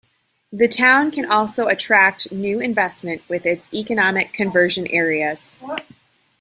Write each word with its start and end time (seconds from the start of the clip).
The 0.51 0.67
town 0.67 1.11
can 1.11 1.31
also 1.31 1.67
attract 1.67 2.31
new 2.31 2.59
investment 2.59 3.21
with 3.29 3.45
its 3.45 3.71
economic 3.71 4.33
conversion 4.33 4.87
areas. 4.87 5.59